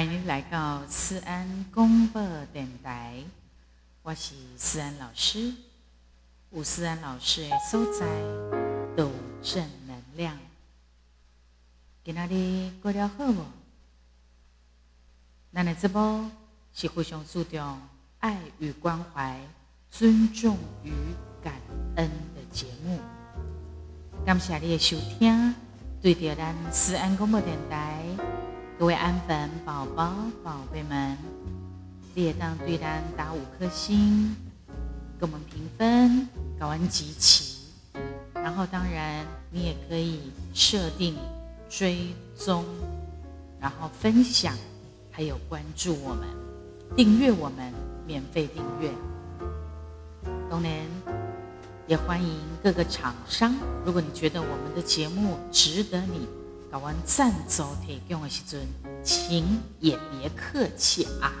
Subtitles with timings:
[0.00, 2.22] 欢迎来到思安公播
[2.54, 3.22] 电台，
[4.02, 5.52] 我是思安老师。
[6.52, 8.06] 有思安老师的所在
[8.96, 9.10] 都
[9.42, 10.38] 正能量。
[12.02, 13.44] 今仔日过得好无？
[15.52, 16.30] 咱的直播
[16.72, 17.78] 是非常注重
[18.20, 19.38] 爱与关怀、
[19.90, 20.92] 尊重与
[21.44, 21.56] 感
[21.96, 22.98] 恩的节目。
[24.24, 25.54] 感谢你的收听，
[26.00, 28.02] 对着咱思安公播电台。
[28.80, 30.10] 各位安粉宝宝、
[30.42, 31.14] 宝贝们，
[32.14, 34.34] 列当对单打五颗星，
[35.18, 36.26] 给我们评分，
[36.58, 37.58] 搞完集齐。
[38.32, 41.14] 然后当然你也可以设定
[41.68, 42.64] 追踪，
[43.60, 44.56] 然后分享，
[45.10, 46.26] 还有关注我们，
[46.96, 47.74] 订阅我们，
[48.06, 48.90] 免费订阅。
[50.48, 50.72] 当然
[51.86, 53.54] 也欢迎各个厂商，
[53.84, 56.26] 如果你觉得我们的节目值得你。
[56.72, 58.60] 搞完赞助提供的时阵，
[59.02, 61.32] 请也别客气啊！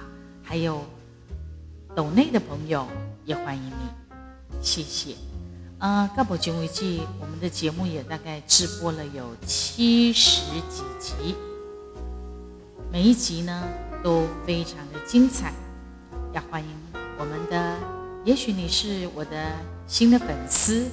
[0.42, 0.82] 还有
[1.94, 2.86] 岛内的朋友
[3.24, 5.14] 也欢迎你，谢谢。
[5.78, 11.34] 呃，到目前为止，我们的节目也大概直播了有七十几集，
[12.92, 13.62] 每一集呢
[14.02, 15.52] 都非常的精彩。
[16.32, 16.68] 要欢迎
[17.18, 17.76] 我们的，
[18.24, 19.52] 也许你是我的
[19.86, 20.86] 新的粉丝，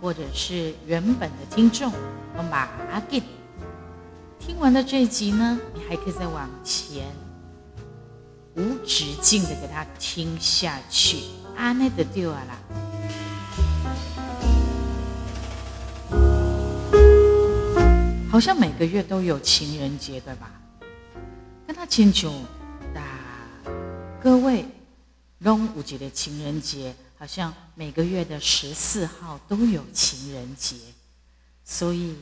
[0.00, 1.92] 或者是原本的听众，
[2.36, 2.68] 我马
[3.08, 3.22] 给。
[4.48, 7.06] 听完了这一集呢，你还可以再往前，
[8.56, 11.18] 无止境的给他听下去。
[11.54, 12.58] 阿内的丢啊啦，
[18.30, 20.50] 好像每个月都有情人节，对吧？
[21.66, 22.32] 跟他请求
[22.94, 23.02] 的
[24.18, 24.64] 各位，
[25.40, 30.74] 龙五节的情人节，好像每个月的十四号都有情人节，
[31.66, 32.16] 所以。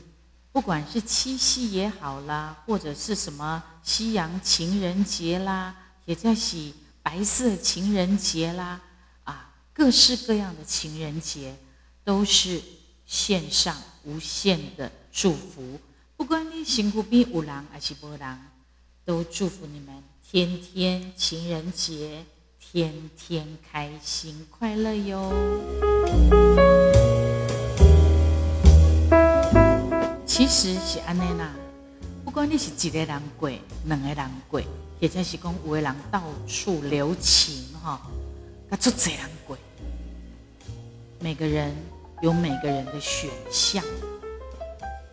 [0.56, 6.72] 不管是七夕也好啦，或者是什么西洋情人节啦，也在喜
[7.02, 8.80] 白色情人节啦，
[9.24, 11.54] 啊，各式各样的情人节
[12.02, 12.62] 都是
[13.04, 15.78] 线上无限的祝福。
[16.16, 18.40] 不管你辛苦比五郎还是波郎，
[19.04, 22.24] 都祝福你们天天情人节，
[22.58, 26.85] 天天开心快乐哟。
[30.36, 31.50] 其实是安尼啦，
[32.22, 33.50] 不管你是一个人过，
[33.86, 34.60] 两个人过，
[35.00, 38.02] 或者是讲有个人到处留情哈，
[38.68, 39.56] 那做这样过。
[41.20, 41.74] 每个人
[42.20, 43.82] 有每个人的选项，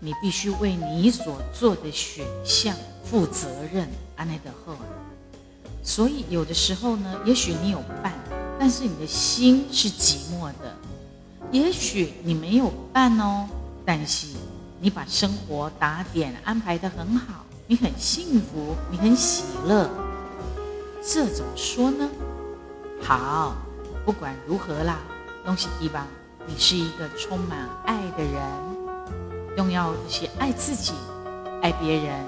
[0.01, 2.75] 你必须为你所做的选项
[3.05, 4.75] 负责任，安尼的好。
[5.81, 8.11] 所以有的时候呢，也许你有伴，
[8.59, 10.75] 但是你的心是寂寞的；
[11.49, 13.47] 也许你没有伴哦，
[13.85, 14.27] 但是。
[14.83, 19.89] 你把生活打点安排的很好，你很幸福，你很喜乐，
[21.01, 22.09] 这怎么说呢？
[23.01, 23.55] 好，
[24.03, 24.99] 不管如何啦，
[25.45, 26.05] 东西希望
[26.45, 28.43] 你是一个充满爱的人，
[29.55, 30.91] 重要的是爱自己，
[31.61, 32.19] 爱别人，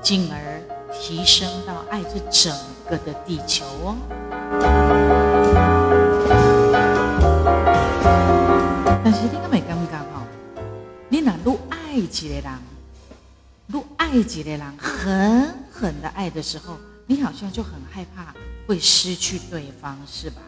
[0.00, 0.62] 进而
[0.98, 2.56] 提升到爱这整
[2.88, 3.96] 个的地球哦。
[9.04, 9.85] 但是你个没感觉？
[11.16, 12.44] 你哪都爱一个人，
[13.72, 18.34] 都爱一个人，狠狠的爱的时候，你好像就很害怕
[18.66, 20.42] 会失去对方，是吧？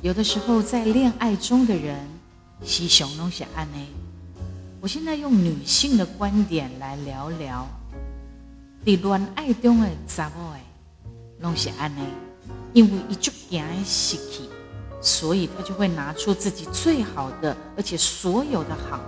[0.00, 2.06] 有的时候在恋爱中的人，
[2.64, 3.78] 是熊东西安呢。
[4.80, 7.66] 我现在用女性的观点来聊聊，
[8.86, 10.60] 在恋爱中的查某诶，
[11.42, 12.02] 东西安尼，
[12.72, 14.42] 因为一就惊失去。
[15.02, 18.98] 所以他就会拿出自己最好的，而且所有的好，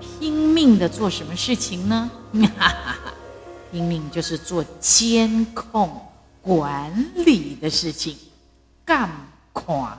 [0.00, 2.10] 拼命的做什么事情呢？
[3.70, 6.00] 拼命就是做监控
[6.40, 8.16] 管理的事情，
[8.84, 9.10] 干
[9.52, 9.98] 看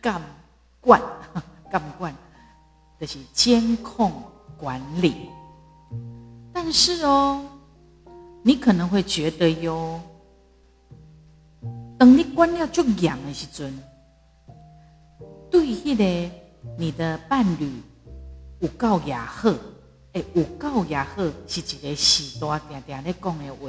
[0.00, 0.22] 干
[0.80, 1.00] 惯
[1.70, 2.14] 干惯，
[3.00, 4.22] 这 是监控
[4.56, 5.28] 管理。
[6.52, 7.44] 但是哦，
[8.42, 10.00] 你可能会觉得哟，
[11.98, 13.76] 等你关了就痒的时阵。
[15.50, 16.30] 对迄个
[16.78, 17.70] 你的伴侣
[18.62, 19.52] 有够也好，
[20.12, 21.16] 诶，有够也好
[21.48, 23.68] 是一个时代定定咧讲的话，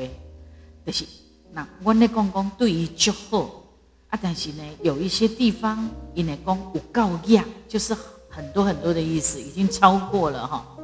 [0.85, 1.03] 就是
[1.51, 3.63] 那我咧讲讲对于足好
[4.09, 7.95] 啊，但是呢，有一些地方因为讲有够呀，就是
[8.29, 10.77] 很多很多的意思，已经超过了哈。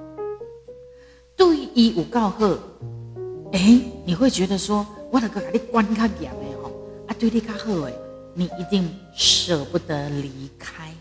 [1.38, 2.58] 对于有够好，
[3.52, 6.72] 诶，你会觉得说，我那个给你管较严的吼，
[7.08, 7.94] 啊，对你较好诶，
[8.34, 10.92] 你一定舍不得离开。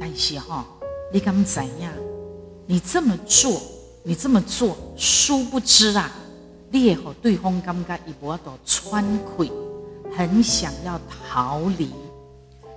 [0.00, 0.66] 但是哈，
[1.14, 1.92] 你敢怎样？
[2.66, 3.62] 你这么做
[4.02, 6.10] 你这么做，殊不知啊，
[6.72, 9.48] 你也和对方感觉一波都穿溃，
[10.16, 11.88] 很想要逃离。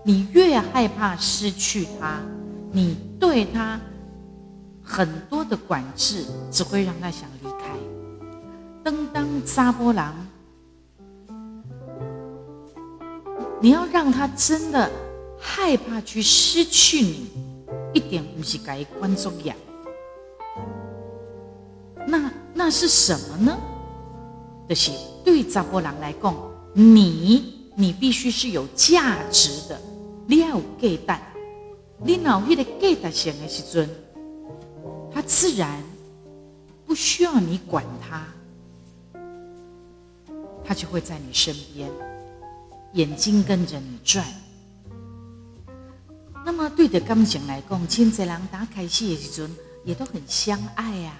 [0.06, 2.22] 你越害怕失去他，
[2.72, 3.82] 你对他
[4.84, 7.76] 很多的管制，只会让他想离开。
[8.84, 10.14] 登当扎波郎，
[13.60, 14.92] 你要让他真的
[15.40, 17.28] 害怕去失去你，
[17.94, 19.56] 一点不是该观众呀。
[22.08, 23.58] 那那是什么呢？
[24.70, 24.92] 就是
[25.24, 26.36] 对扎波郎来讲，
[26.74, 29.80] 你你必须是有价值的，
[30.26, 31.22] 你要有价值。
[32.00, 33.90] 你脑迄个价值性的时阵，
[35.12, 35.82] 他自然
[36.86, 38.28] 不需要你管他，
[40.64, 41.90] 他就会在你身边，
[42.94, 44.26] 眼睛跟着你转。
[46.48, 49.54] 那么对着感情来讲，亲子郎打开戏的时阵，
[49.84, 51.12] 也都很相爱呀。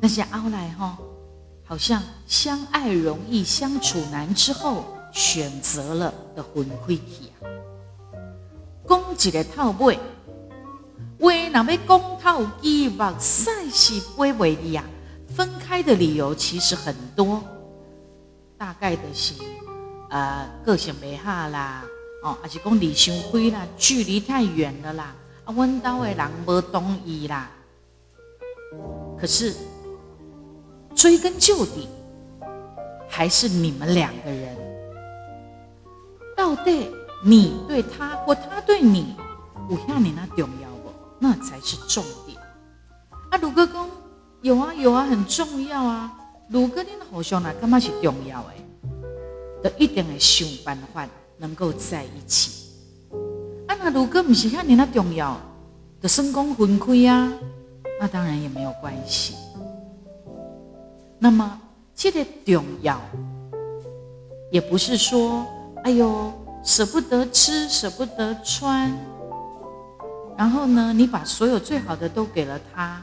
[0.00, 0.98] 但是后来哈，
[1.64, 7.46] 好像相爱容易相处难之后，选择了的分开去啊。
[8.88, 9.96] 讲一个套背，
[11.20, 14.84] 话若要讲套机，目屎是飞袂离啊。
[15.36, 17.40] 分开的理由其实很多，
[18.58, 19.34] 大概的是
[20.10, 21.84] 呃个性袂合啦，
[22.24, 27.50] 哦，还是讲离伤远啦，距离太远了啦，啊，阮兜的人无同意啦。
[29.20, 29.54] 可是。
[30.96, 31.88] 追根究底，
[33.08, 34.56] 还是你们两个人。
[36.36, 36.88] 到底
[37.24, 39.16] 你对他或他对你，
[39.68, 40.92] 有遐你那重要不？
[41.18, 42.38] 那才是重点。
[43.28, 43.90] 啊，鲁哥公
[44.40, 46.12] 有啊有啊，很重要啊。
[46.50, 48.64] 鲁哥，你互相来干嘛是重要诶？
[49.64, 51.06] 都一定会想办法
[51.38, 52.70] 能够在一起。
[53.66, 55.40] 啊，那如果不是看你那重要，
[56.00, 57.32] 的身功分开啊，
[58.00, 59.34] 那当然也没有关系。
[61.18, 61.60] 那么，
[61.94, 63.00] 这个重要，
[64.50, 65.46] 也不是说，
[65.84, 66.32] 哎呦，
[66.62, 68.92] 舍不得吃，舍不得穿，
[70.36, 73.02] 然后呢，你把所有最好的都给了他，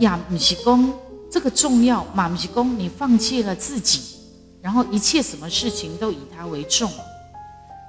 [0.00, 0.92] 呀，不是公
[1.30, 4.18] 这个重要，嘛不是公你放弃了自己，
[4.62, 6.88] 然后一切什么事情都以他为重，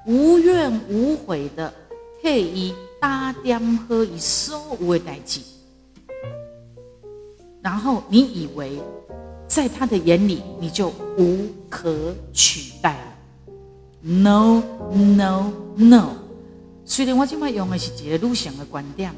[0.08, 1.72] 无怨无悔的
[2.22, 5.40] 替伊打点好伊所有的代志。
[7.62, 8.82] 然后你以为，
[9.48, 13.14] 在他的眼里你就无可取代了
[14.02, 14.62] ？No
[14.92, 16.10] No No！
[16.84, 19.14] 虽然我今麦用的是一个路线的观点，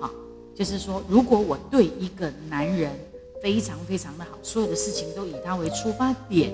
[0.00, 0.08] 好，
[0.54, 2.92] 就是说，如果我对一个男人
[3.42, 6.52] 非常非常的好，所有的事情都以他为出发点，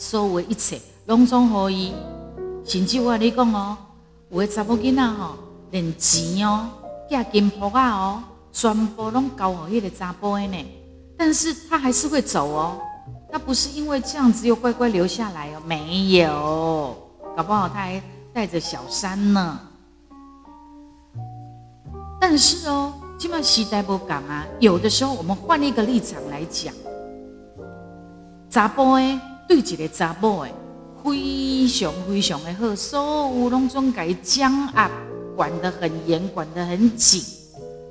[0.00, 1.92] 所有一切拢总可以，
[2.64, 3.76] 甚至我跟你讲哦，
[4.30, 5.34] 有的查某囡仔吼，
[5.72, 6.70] 连钱哦，
[7.10, 8.22] 嫁金箔啊哦。
[8.50, 10.66] 全部拢交好迄个查甫的呢，
[11.18, 12.78] 但是他还是会走哦。
[13.30, 16.96] 他不是因为这样子又乖乖留下来哦，没有，
[17.36, 18.02] 搞不好他还
[18.32, 19.60] 带着小三呢。
[22.18, 24.46] 但是哦，起码时代不讲啊。
[24.60, 26.72] 有的时候我们换一个立场来讲，
[28.48, 29.20] 查甫的
[29.50, 30.50] 对一个查甫的
[31.02, 33.00] 非常非常的好，所
[33.34, 34.88] 有拢总给将啊
[35.34, 37.20] 管得很严，管得很紧。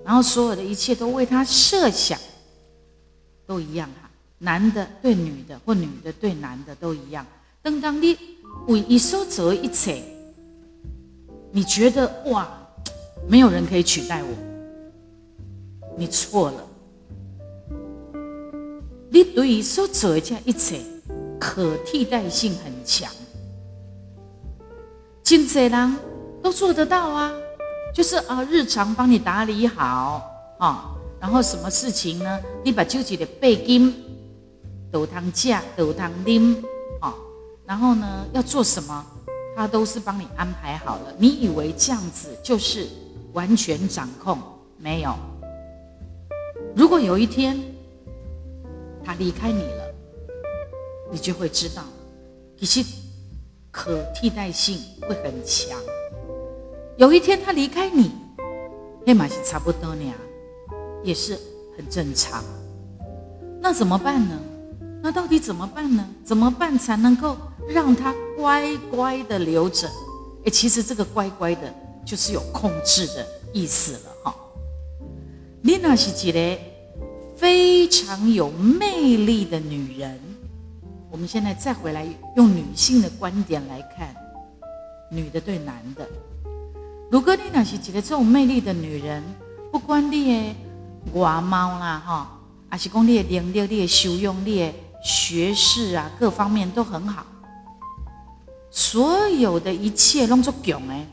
[0.06, 2.18] 然后所有的一切都为他设想，
[3.46, 4.10] 都一样哈。
[4.38, 7.26] 男的对女的，或女的对男的都一样。
[7.62, 8.18] 等当你
[8.68, 10.02] 为一所做一切，
[11.52, 12.48] 你觉得哇，
[13.28, 14.30] 没有人可以取代我，
[15.98, 16.66] 你错了。
[19.10, 20.80] 你对于所做的这一切，
[21.40, 23.10] 可替代性很强，
[25.24, 25.98] 真济人
[26.44, 27.32] 都做得到啊。
[27.92, 30.22] 就是啊，日常帮你打理好
[30.60, 32.40] 啊，然后什么事情呢？
[32.64, 33.96] 你把纠结的背金、
[34.92, 36.64] 豆汤架、豆汤拎
[37.02, 37.16] 啊，
[37.66, 39.06] 然后呢要做什么，
[39.56, 41.14] 他都是帮你安排好了。
[41.18, 42.88] 你以为这样子就是
[43.34, 44.38] 完全掌控？
[44.78, 45.16] 没有。
[46.76, 47.60] 如果有一天
[49.04, 49.79] 他离开你了，
[51.12, 51.84] 你就会知道，
[52.58, 52.84] 其实
[53.72, 55.78] 可替代性会很强。
[56.98, 58.12] 有一天他离开你，
[59.06, 60.14] 黑马是差不多呢，
[61.04, 61.38] 也是
[61.78, 62.44] 很正常。
[63.62, 64.40] 那怎么办呢？
[65.02, 66.06] 那到底怎么办呢？
[66.26, 67.38] 怎么办才能够
[67.68, 69.88] 让他乖乖的留着？
[70.46, 71.74] 哎，其实这个乖乖的，
[72.06, 74.36] 就是有控制的意思了哈。
[75.62, 76.60] 丽娜是几个
[77.36, 80.20] 非常有魅力的女人。
[81.12, 84.16] 我们现在再回来用女性的观点来看，
[85.10, 86.08] 女的对男的。
[87.12, 89.24] 如果你那是一个这种魅力的女人，
[89.72, 90.56] 不管你的
[91.20, 92.40] 外貌啦，哈，
[92.70, 94.74] 还是讲你的能力、你的修养、你的
[95.04, 97.26] 学识啊，各方面都很好，
[98.70, 101.08] 所有的一切弄作囧哎，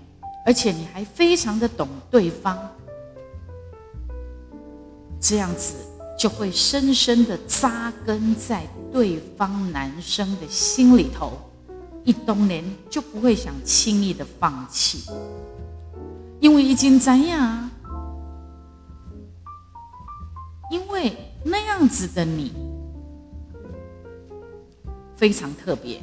[0.45, 2.59] 而且你还非常的懂对方，
[5.19, 5.75] 这样子
[6.19, 11.33] 就会深深的扎根在对方男生的心里头，
[12.05, 15.05] 一冬年就不会想轻易的放弃，
[16.41, 17.71] 因为已经怎样？
[20.71, 22.53] 因为那样子的你
[25.17, 26.01] 非常特别，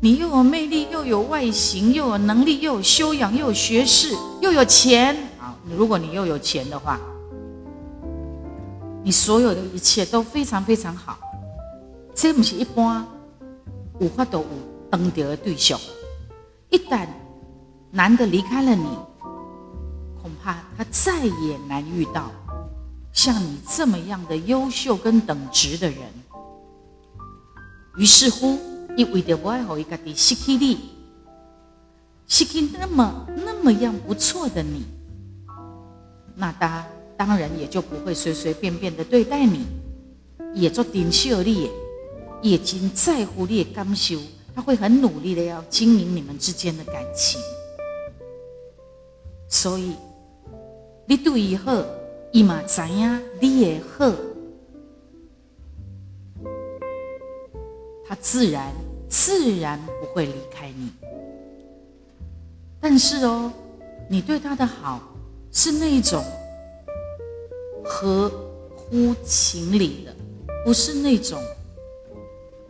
[0.00, 5.16] 你又有魅力，又有外形，又有能力，又有修养，又有学识，又有钱。
[5.40, 5.56] 啊！
[5.76, 7.00] 如果你又有钱的话，
[9.02, 11.18] 你所有的一切都非常非常好。
[12.14, 13.06] 这不是一般
[13.98, 14.46] 无法都有
[14.90, 15.78] 登得的对象。
[16.70, 17.06] 一旦
[17.90, 18.84] 男的离开了你，
[20.20, 22.30] 恐怕他再也难遇到。
[23.12, 25.98] 像你这么样的优秀跟等值的人，
[27.98, 28.58] 于是乎，
[28.96, 30.90] 你为着不爱好一个的失去你，
[32.26, 34.86] 失去那么那么样不错的你，
[36.34, 36.86] 那他
[37.24, 39.64] 当然也就不会随随便便的对待你，
[40.54, 41.70] 也做顶秀你，
[42.42, 44.16] 也经在乎你的感受，
[44.56, 47.40] 他会很努力的要经营你们之间的感情，
[49.48, 49.92] 所以
[51.06, 51.84] 你对以后。
[52.34, 54.10] 伊嘛知影你也好，
[58.08, 58.72] 他自然
[59.06, 60.90] 自然不会离开你。
[62.80, 63.52] 但是哦，
[64.08, 65.14] 你对他的好
[65.52, 66.24] 是那种
[67.84, 68.30] 合
[68.76, 70.14] 乎情理的，
[70.64, 71.40] 不是那种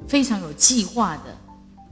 [0.07, 1.37] 非常有计划的。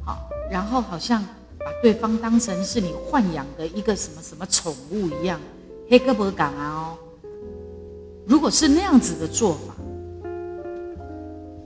[0.04, 1.22] 好，然后好像
[1.58, 5.40] 把对方当成是你豢养的一个什么什么宠物一样，
[5.88, 6.98] 黑胳膊港啊哦。
[8.26, 9.74] 如果是那样子的做法，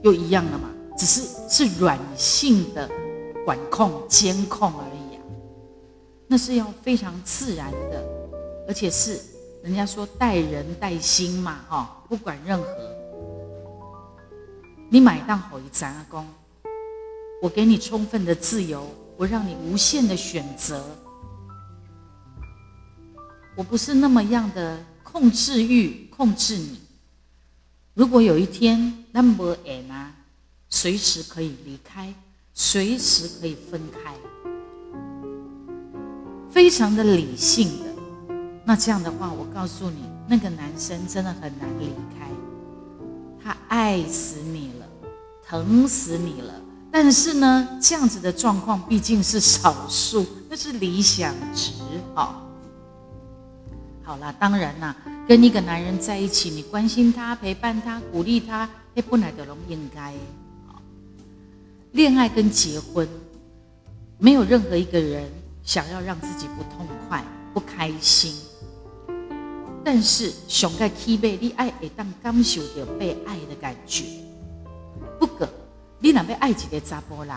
[0.01, 0.69] 又一样了嘛？
[0.97, 2.89] 只是是软性的
[3.45, 5.21] 管控、监控而已啊。
[6.27, 8.03] 那是要非常自然的，
[8.67, 9.19] 而且是
[9.65, 12.67] 人家说待人待心嘛，哈，不管任何，
[14.91, 16.23] 你买单好一张阿公，
[17.41, 20.85] 我给你充分的自由，我让你无限的选择，
[23.57, 26.05] 我不是那么样的控制欲。
[26.15, 26.79] 控制你。
[27.93, 30.13] 如果有一天 Number N 啊，
[30.69, 32.13] 随时可以离开，
[32.53, 34.15] 随时可以分开，
[36.49, 37.84] 非常的理性。
[38.65, 42.27] 那这样的话，我告诉你，那个男生真的很难离开。
[43.43, 44.87] 他爱死你了，
[45.47, 46.53] 疼死你了。
[46.91, 51.73] 但是呢，这样子的状况毕竟是少数，那是理想值
[52.15, 52.41] 好。
[54.01, 54.95] 好了，当然啦，
[55.27, 60.11] 跟一个男人在一起，你关心他、陪伴他、鼓励他，那本来的拢应该
[60.67, 60.81] 好。
[61.91, 63.07] 恋爱跟结婚，
[64.17, 65.29] 没有任何一个人
[65.63, 68.33] 想要让自己不痛快、不开心。
[69.85, 74.03] 但是，上个起码你爱会当感受到被爱的感觉。
[75.19, 75.47] 不过，
[75.99, 77.35] 你若要爱一个查甫人，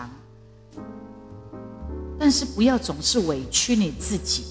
[2.17, 4.43] 但是不要总是委屈你自己，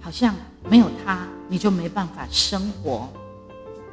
[0.00, 0.34] 好像。
[0.68, 3.08] 没有他，你就没办法生活。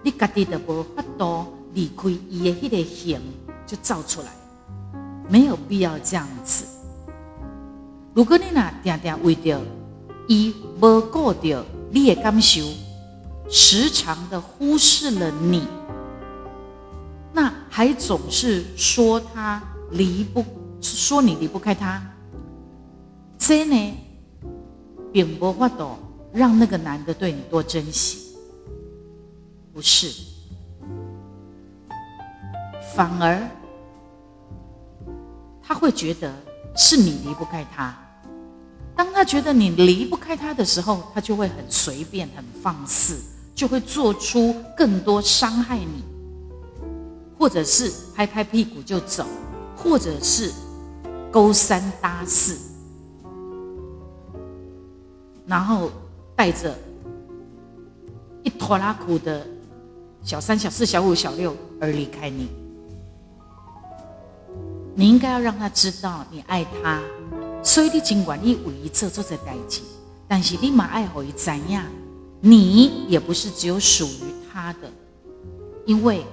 [0.03, 3.21] 你家己的无法度离开伊的迄个形，
[3.65, 4.27] 就造出来，
[5.29, 6.65] 没有必要这样子。
[8.13, 9.61] 如果你那定定为着
[10.27, 12.61] 伊无顾着你的感受，
[13.49, 15.67] 时常的忽视了你，
[17.33, 19.61] 那还总是说他
[19.91, 20.45] 离不
[20.81, 22.01] 说你离不开他，
[23.37, 23.97] 这呢，
[25.11, 25.97] 并无法度。
[26.33, 28.35] 让那个男的对你多珍惜，
[29.73, 30.11] 不是，
[32.93, 33.41] 反而
[35.63, 36.35] 他会觉得
[36.75, 37.97] 是你离不开他。
[38.97, 43.17] 当他觉得你离不开他的时候，他就会很随便、很放肆，
[43.55, 46.03] 就会做出更多伤害你，
[47.39, 49.25] 或者是拍拍屁股就走，
[49.75, 50.51] 或者是
[51.31, 52.55] 勾三搭四，
[55.47, 55.89] 然后。
[56.37, 56.77] 带着
[58.43, 59.47] 一拖拉苦的
[60.21, 62.49] 小三、小四、小五、小六而离开你，
[64.95, 67.01] 你应该要让他知道你爱他。
[67.63, 69.79] 所以你尽管你为一做做这代志，
[70.27, 71.85] 但是你嘛爱回怎样？
[72.47, 74.81] 你也不是只有属于他的，
[75.83, 76.23] 因为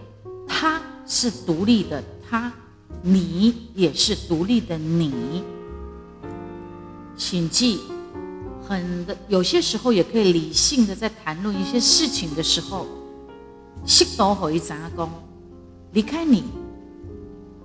[0.46, 2.52] 他是独立的，他
[3.00, 5.42] 你也是独立的，你
[7.16, 7.80] 请记。
[8.68, 12.86] 很的，有些时候也可以理性的在谈论一些事情的时候，
[13.86, 15.10] 适度可以怎样讲？
[15.92, 16.44] 离开你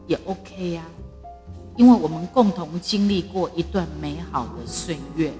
[0.07, 0.85] 也 OK 呀，
[1.75, 5.33] 因为我们共同经历过一段美好的岁月，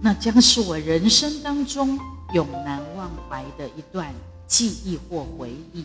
[0.00, 1.98] 那将是我人生当中
[2.32, 4.14] 永难忘怀的一段
[4.46, 5.84] 记忆或回忆。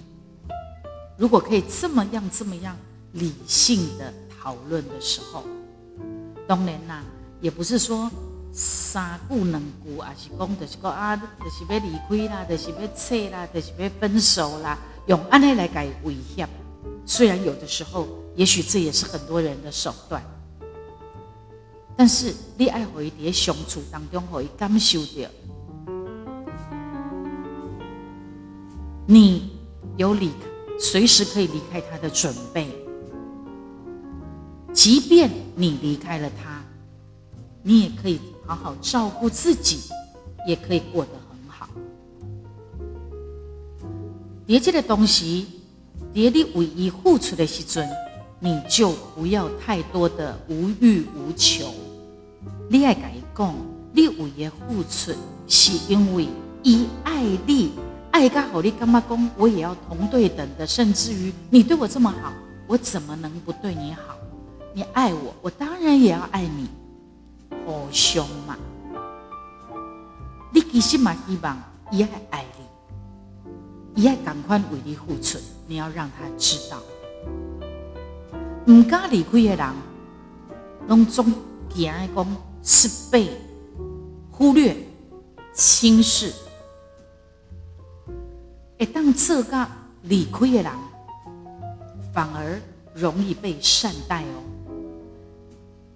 [1.18, 2.76] 如果可以这么样、这么样
[3.14, 5.44] 理性的讨论的时候，
[6.48, 7.04] 当然啦，
[7.42, 8.10] 也不是说
[8.52, 14.78] 三顾两顾，而是讲就是讲啊，就是要离开啦，就是要撤啦，就是要分手啦。
[15.08, 16.48] 用安尼来改威胁，
[17.06, 20.24] 虽然有的时候，也许这也是很多人的手段，
[21.96, 25.30] 但是你爱回伫相处当中，可以感受到，
[29.06, 29.52] 你
[29.98, 30.32] 有离
[30.80, 32.68] 随时可以离开他的准备。
[34.74, 36.64] 即便你离开了他，
[37.62, 39.82] 你也可以好好照顾自己，
[40.48, 41.70] 也可以过得很好。
[44.48, 45.46] 叠这个东西，
[46.12, 47.88] 叠你唯一付出的时阵，
[48.44, 51.74] 你就不要太多的无欲无求。
[52.70, 53.56] 你爱改讲，
[53.94, 55.14] 你唯一付出，
[55.48, 56.28] 是因为
[56.62, 57.72] 伊爱你，
[58.12, 59.30] 爱噶好，你干嘛讲？
[59.38, 62.34] 我也要同对等的，甚至于你对我这么好，
[62.68, 64.14] 我怎么能不对你好？
[64.74, 66.68] 你爱我，我当然也要爱你，
[67.66, 68.58] 好凶嘛！
[70.52, 71.58] 你其实嘛希望
[71.92, 74.04] 伊爱爱你。
[74.04, 76.78] 伊爱赶快为你付出，你要让他知道。
[78.68, 79.74] 唔敢离开的人，
[80.88, 81.26] 拢总
[81.70, 83.30] 惊讲是被
[84.32, 84.76] 忽略、
[85.54, 86.32] 轻视。
[88.78, 89.68] 一旦这个
[90.04, 90.72] 离开的人，
[92.14, 92.62] 反而
[92.94, 94.44] 容易被善待哦。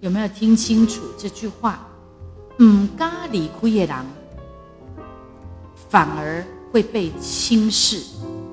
[0.00, 1.86] 有没有听清楚这句话？
[2.60, 4.06] 唔敢离开的人，
[5.88, 6.44] 反而。
[6.70, 8.02] 会被轻视，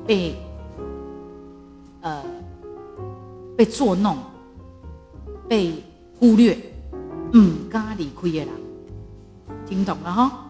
[0.08, 0.42] 被
[3.56, 4.18] 被作弄，
[5.48, 5.84] 被
[6.20, 6.58] 忽略，
[7.34, 8.48] 唔敢离开的人，
[9.68, 10.42] 听懂了哈？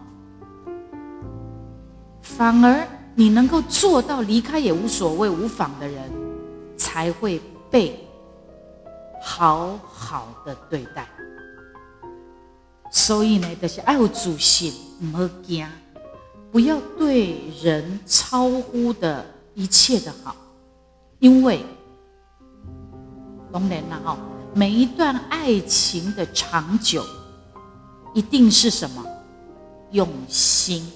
[2.22, 6.10] 反而你能够做到离开也无所谓、无妨的人，
[6.76, 7.40] 才会
[7.70, 7.98] 被
[9.22, 11.08] 好好的对待。
[12.90, 15.66] 所以呢，就是爱有自信，唔好惊。
[16.52, 20.34] 不要对人超乎的一切的好，
[21.18, 21.64] 因为
[23.56, 24.18] 龙年呐哈，
[24.54, 27.02] 每一段爱情的长久，
[28.12, 29.02] 一定是什么
[29.92, 30.86] 用心，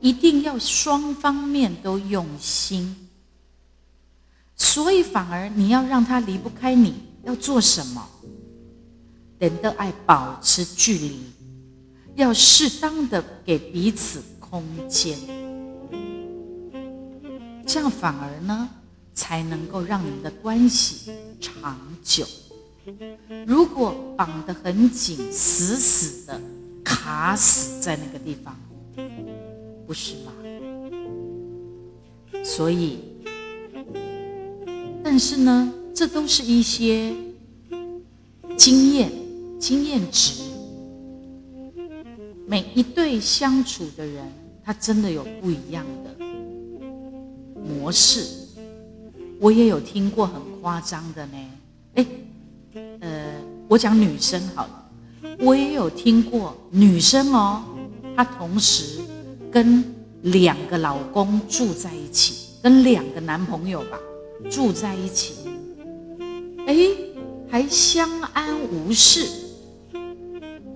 [0.00, 3.08] 一定要双方面都用心，
[4.56, 8.04] 所以反而你要让他离不开你，要做什么？
[9.38, 11.20] 人的爱保持距离，
[12.16, 14.20] 要适当的给彼此。
[14.40, 15.16] 空间，
[17.64, 18.68] 这样反而呢，
[19.14, 22.26] 才能够让你们的关系长久。
[23.46, 26.40] 如果绑得很紧，死死的
[26.84, 28.56] 卡死在那个地方，
[29.86, 30.32] 不是吗？
[32.44, 32.98] 所以，
[35.02, 37.14] 但是呢，这都是一些
[38.56, 39.10] 经验、
[39.58, 40.42] 经验值。
[42.46, 44.30] 每一对相处的人。
[44.62, 46.14] 他真的有不一样的
[47.60, 48.39] 模式，
[49.40, 51.38] 我也有听过很夸张的呢。
[51.94, 52.06] 哎，
[53.00, 53.32] 呃，
[53.68, 54.90] 我讲女生好了，
[55.40, 57.62] 我也有听过女生哦，
[58.14, 59.00] 她同时
[59.50, 59.82] 跟
[60.22, 63.98] 两个老公住在一起，跟两个男朋友吧
[64.50, 65.48] 住在一起，
[66.66, 66.76] 哎，
[67.48, 69.26] 还相安无事。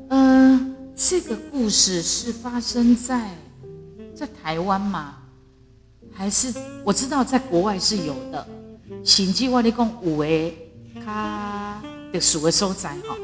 [0.08, 3.30] 呃，这个故事是发生在。
[4.16, 5.16] 在台湾嘛，
[6.14, 8.46] 还是我知道在国外是有的。
[9.02, 10.54] 甚至我你讲有诶，
[11.04, 13.16] 他的属的所在哈，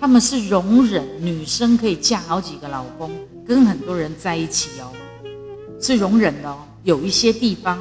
[0.00, 3.10] 他们是容忍女生可以嫁好几个老公，
[3.46, 4.90] 跟很多人在一起哦，
[5.80, 6.58] 是容忍的哦。
[6.82, 7.78] 有一些地方，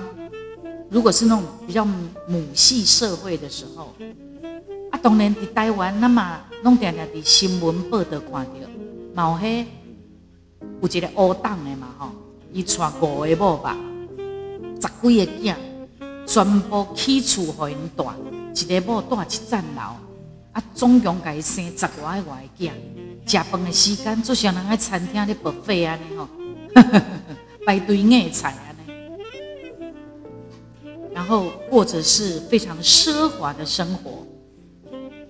[0.90, 3.94] 如果是那种比较母系社会的时候，
[4.92, 8.68] 啊，当然伫台湾那么弄点点伫新闻报道看到，
[9.16, 9.66] 毛黑
[10.82, 12.12] 有一个乌党的嘛吼。
[12.54, 13.78] 伊娶五个某吧，
[14.80, 15.56] 十几个囝，
[16.26, 18.06] 全部起厝互因住，
[18.54, 19.96] 一个某住一层楼，
[20.52, 22.32] 啊，总共甲伊生十外个
[22.64, 22.72] 囝，
[23.26, 26.28] 食饭的时间，就像人喺餐厅咧白费安尼吼，
[27.66, 28.94] 排队硬菜安尼，
[31.14, 34.26] 然后过着是非常奢华的生活，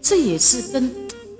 [0.01, 0.91] 这也是跟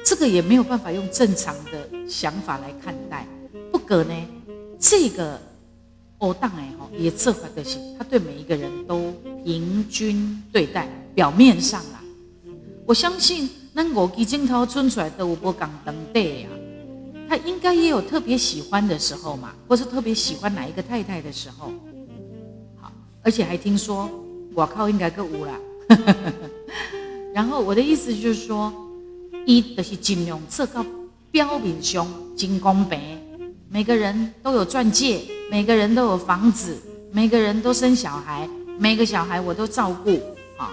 [0.06, 3.28] 这个也没有办法用正常的想法来看待，
[3.72, 4.14] 不过呢，
[4.80, 5.40] 这个。
[6.20, 12.02] 欧当哎哈，也策划的是他对每一个人都平均对待，表面上啦，
[12.86, 16.50] 我相信那五基镜头存出来的吴伯港等待呀，
[17.30, 21.72] 他应该也有特别喜欢的时候嘛，或是特别喜欢哪一个太太的时候，
[22.82, 24.10] 好，而且还听说
[24.56, 25.54] 我靠，应该够无啦。
[27.34, 28.74] 然后我的意思就是说，
[29.46, 30.84] 一的是尽量做到
[31.30, 33.00] 表面上真公平，
[33.70, 36.78] 每个人都有钻戒，每个人都有房子，
[37.12, 40.12] 每个人都生小孩，每个小孩我都照顾
[40.58, 40.72] 啊。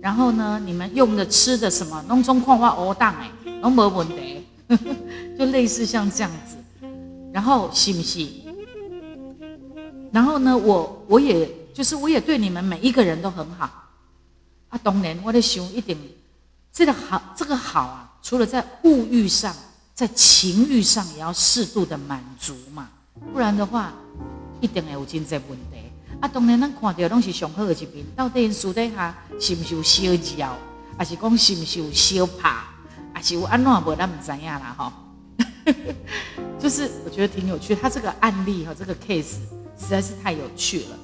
[0.00, 3.30] 然后呢，你们用的吃的什么，农村矿挖鹅蛋哎，
[3.62, 4.46] 都没问题，
[5.38, 6.56] 就类似像这样子。
[7.32, 8.26] 然后是不是？
[10.10, 13.68] 然后呢，我我也就是我也对你们每一个人都很好。
[14.68, 15.98] 啊，当然，我在想一点，
[16.72, 19.54] 这个好，这个好啊，除了在物欲上，
[19.94, 22.88] 在情欲上也要适度的满足嘛，
[23.32, 23.92] 不然的话，
[24.60, 25.90] 一定会有经济问题。
[26.20, 30.56] 啊，当然，咱看到拢是上好的一面，到底私底下是不是有小娇，
[30.96, 32.64] 还是讲是不是有小怕，
[33.12, 34.92] 还是有安怎无咱唔知影啦吼。
[36.58, 39.36] 就是我觉得挺有趣，他这个案例和这个 case
[39.78, 40.98] 实在是太有趣了。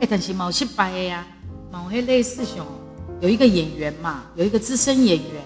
[0.00, 1.26] 哎，但是冇失败呀。
[1.70, 2.64] 某些类似熊
[3.20, 5.42] 有一个演员嘛，有一个资深演员，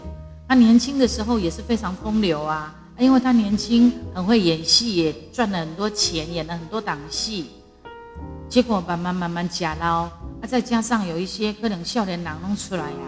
[0.47, 7.51] 他年轻的时候也是非常风流啊，因为他年轻很会演戏，也赚了很多钱，演了很多档戏。
[8.49, 10.11] 结果慢慢慢慢假捞，啊，
[10.47, 12.99] 再加上有一些可能少年人弄出来呀，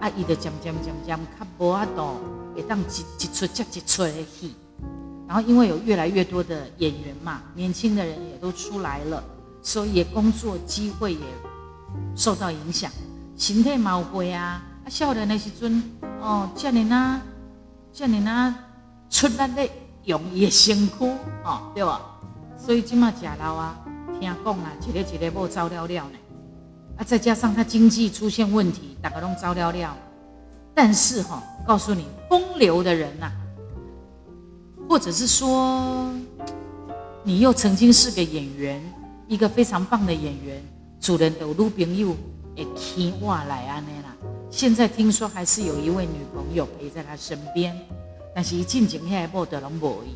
[0.00, 2.20] 啊，伊就渐渐渐渐较无阿多，
[2.54, 4.54] 会当一一出接一出的戏。
[5.26, 9.24] 然后因为有越来越多的演员嘛，年轻的人也都出来了，
[9.62, 11.20] 所以工作机会也。
[12.16, 12.90] 受到影响，
[13.36, 14.62] 身体毛会啊！
[14.84, 15.82] 啊，少年的时阵，
[16.22, 17.20] 哦，这样啊，
[17.92, 18.54] 这样啊，
[19.12, 19.68] 出力的
[20.04, 21.04] 用伊的身躯，
[21.44, 22.00] 哦，对吧？
[22.56, 23.78] 所以今嘛食老啊，
[24.18, 26.18] 听讲啊，一个一个无走了了呢。
[26.96, 29.96] 啊，再加上他经济出现问题，大家拢走了了。
[30.74, 33.30] 但是哈，告诉你，风流的人呐，
[34.88, 36.10] 或者是说，
[37.22, 38.82] 你又曾经是个演员，
[39.28, 40.64] 一个非常棒的演员。
[40.98, 42.16] 主人的女朋友
[42.54, 44.16] 也听话来安尼啦。
[44.50, 47.76] 现在听说还是有一位女朋友陪在他身边，
[48.34, 50.10] 但是伊进前遐某的拢无伊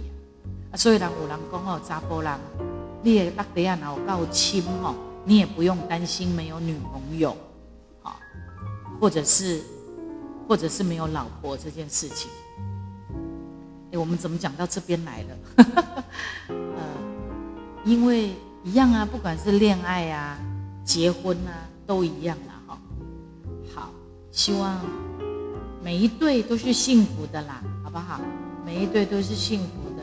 [0.72, 0.76] 啊。
[0.76, 2.38] 所以人有人讲哦，查甫人，
[3.02, 7.36] 你的落地啊有够亲吼，你也不用担心没有女朋友，
[8.02, 8.18] 好，
[9.00, 9.62] 或者是
[10.48, 12.30] 或者是没有老婆这件事情。
[13.92, 15.36] 哎，我们怎么讲到这边来了？
[16.48, 16.82] 呃，
[17.84, 18.30] 因为
[18.64, 20.38] 一样啊，不管是恋爱啊。
[20.86, 22.78] 结婚啊，都一样啦，哈。
[23.74, 23.90] 好，
[24.30, 24.80] 希望
[25.82, 27.60] 每一对都是幸福的啦，
[27.96, 28.20] 不好？
[28.62, 30.02] 每一对都是幸福的，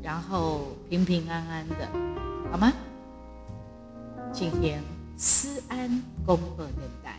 [0.00, 1.88] 然后平平安安的，
[2.52, 2.72] 好吗？
[4.32, 4.80] 今天
[5.16, 7.18] 思安公播电台，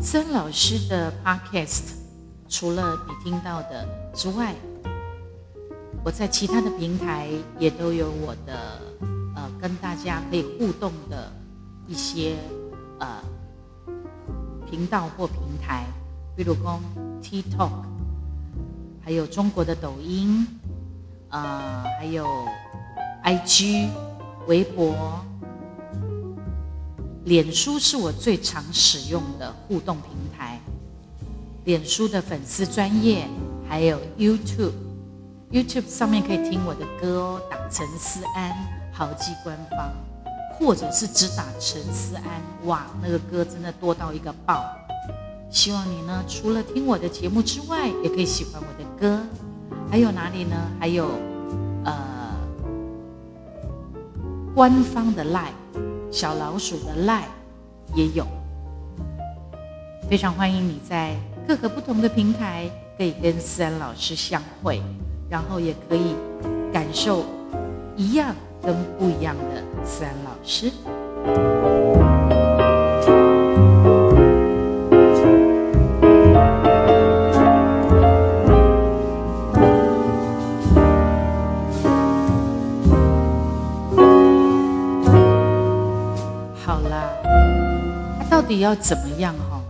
[0.00, 1.92] 森老师的 podcast，
[2.48, 4.54] 除了你听到的之外。
[6.02, 8.80] 我在其他的平台也都有我的
[9.36, 11.30] 呃跟大家可以互动的
[11.86, 12.36] 一些
[13.02, 13.08] 呃
[14.70, 15.84] 频道或平台，
[16.36, 16.80] 比如说
[17.20, 17.70] TikTok，
[19.04, 20.46] 还有中国的抖音，
[21.30, 22.24] 呃还有
[23.24, 23.88] IG、
[24.46, 25.20] 微博、
[27.24, 30.60] 脸书是我最常使用的互动平台，
[31.64, 33.26] 脸书的粉丝专业，
[33.68, 34.72] 还有 YouTube。
[35.50, 38.56] YouTube 上面可以听我的歌哦，打陈思安
[38.90, 39.92] 豪记官方，
[40.58, 42.24] 或者是只打陈思安，
[42.66, 44.64] 哇，那个歌真的多到一个爆！
[45.50, 49.20] 希望你呢，除了听我的节目之外，也可以喜欢我的歌。
[49.90, 50.56] 还有哪里呢？
[50.78, 51.08] 还有
[51.84, 51.94] 呃，
[54.54, 55.52] 官方的 Line
[56.10, 57.24] 小老鼠的 Line
[57.94, 58.26] 也有，
[60.08, 64.82] 非常欢迎你在各个不同的平台可以跟思安老师相会。
[65.30, 66.14] 然后也可以
[66.70, 67.24] 感受
[67.96, 70.70] 一样跟不一样的思安老师。
[86.64, 87.10] 好啦，
[88.30, 89.60] 到底要怎么样哈，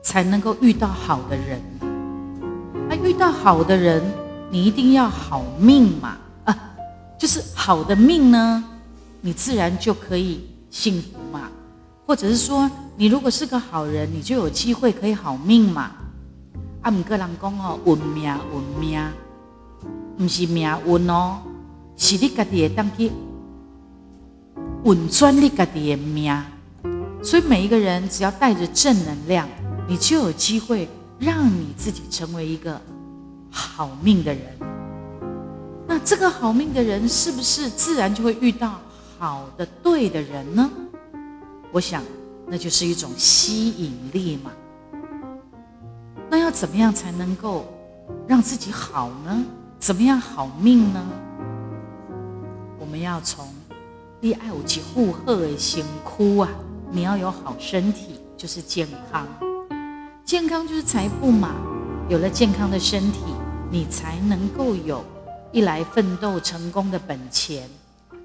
[0.00, 1.60] 才能够遇到好的人？
[2.88, 4.02] 那遇到好的人。
[4.50, 6.56] 你一定要好命嘛啊，
[7.18, 7.38] 就是
[7.68, 8.64] 好的命呢，
[9.20, 11.50] 你自然就可以幸福嘛。
[12.06, 15.90] 或者是说，你如果是个好人，你就有机会可以好命嘛。
[16.80, 18.98] 啊，毋过人讲哦，运命运命，
[20.16, 21.40] 唔是命运哦，
[21.94, 23.12] 是你家己会当去
[24.84, 26.42] 稳转你家己的命。
[27.22, 29.46] 所以每一个人只要带着正能量，
[29.86, 32.80] 你就有机会让你自己成为一个
[33.50, 34.42] 好命的人。
[36.04, 38.80] 这个好命的人，是不是自然就会遇到
[39.18, 40.70] 好的、对的人呢？
[41.70, 42.02] 我想，
[42.46, 44.50] 那就是一种吸引力嘛。
[46.30, 47.66] 那要怎么样才能够
[48.26, 49.44] 让自己好呢？
[49.78, 51.06] 怎么样好命呢？
[52.78, 53.46] 我们要从
[54.20, 56.48] 你爱有去负荷的辛苦啊，
[56.90, 59.26] 你要有好身体，就是健康。
[60.24, 61.54] 健康就是财富嘛。
[62.08, 63.20] 有了健康的身体，
[63.70, 65.04] 你才能够有
[65.52, 67.68] 一来奋斗成功的本钱。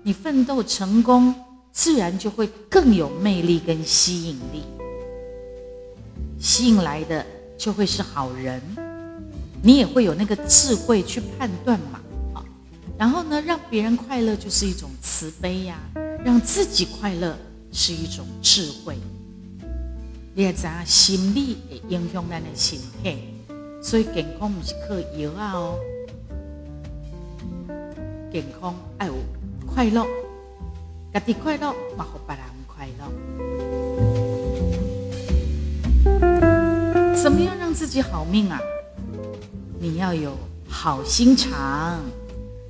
[0.02, 1.34] 你奋斗成功，
[1.72, 4.64] 自然就会更有魅力跟吸引力，
[6.40, 7.26] 吸引来的。
[7.56, 8.62] 就会是好人，
[9.62, 12.02] 你也会有那个智慧去判断嘛，
[12.34, 12.44] 啊，
[12.98, 15.80] 然后呢，让别人快乐就是一种慈悲呀，
[16.26, 17.38] 让自己快乐
[17.72, 18.98] 是一种智慧。
[20.34, 23.16] 你也知啊，心理会影响咱的心态，
[23.82, 25.80] 所以健康不是靠药啊哦，
[28.34, 29.14] 健康爱有
[29.64, 30.04] 快乐，
[31.14, 33.06] 家己快乐，嘛互别人快乐。
[37.16, 38.60] 怎么样让自己好命啊？
[39.80, 40.36] 你要有
[40.68, 42.00] 好心肠，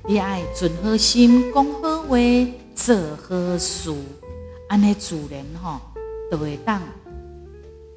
[0.06, 2.18] 你爱存好心、讲好话、
[2.74, 2.94] 做
[3.26, 3.90] 好事，
[4.68, 5.80] 安尼自然吼
[6.30, 6.82] 都会当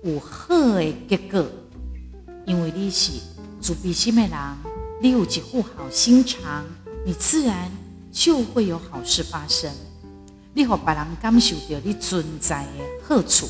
[0.03, 1.45] 有好的结果。
[2.45, 3.11] 因为你是
[3.59, 4.31] 自闭心的人，
[5.01, 6.63] 你有一副好心肠，
[7.07, 7.71] 你自然
[8.11, 9.71] 就会有好事发生。
[10.53, 13.47] 你和别人感受到你存在的好处。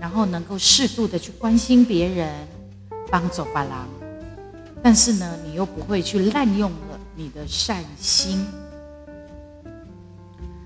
[0.00, 2.48] 然后能够适度的去关心别人，
[3.10, 3.70] 帮助别人，
[4.82, 8.44] 但是呢，你又不会去滥用了你的善心。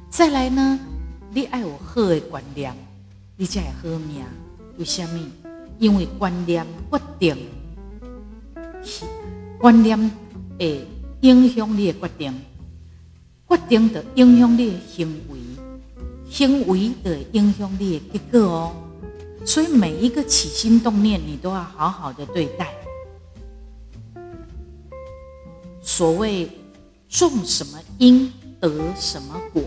[0.08, 0.80] 再来呢，
[1.30, 2.74] 你爱有好的观念，
[3.36, 4.24] 你才会好命。
[4.78, 5.20] 为什么？
[5.78, 7.36] 因为观念决定，
[9.60, 10.10] 观念
[10.58, 10.84] 会
[11.20, 12.34] 影响你的决定，
[13.48, 15.38] 决定的影响你的行为，
[16.30, 18.72] 行为的影响你的结果哦。
[19.44, 22.72] 所以每一个起心动念，你都要好好的对待。
[25.80, 26.48] 所谓
[27.08, 29.62] 种什么因得什么果，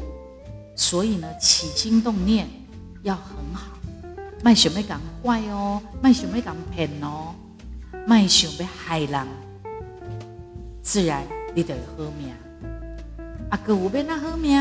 [0.76, 2.48] 所以呢，起心动念
[3.04, 3.78] 要很好。
[4.44, 7.34] 卖想要讲怪哦，卖想要讲骗哦，
[8.08, 9.28] 卖想要害人，
[10.82, 12.34] 自然你就会好命。
[13.50, 14.58] 啊，哥有变那好命，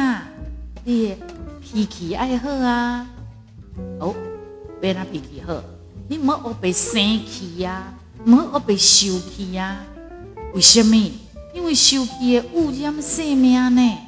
[0.84, 1.16] 你
[1.60, 3.06] 脾气爱好啊，
[3.98, 4.14] 哦。
[4.80, 5.62] 别他脾气好，
[6.08, 6.94] 你唔好被生
[7.26, 7.92] 气呀，
[8.24, 9.76] 唔好被受气呀。
[10.54, 10.96] 为什么？
[11.52, 13.98] 因为受气会污染生命呢。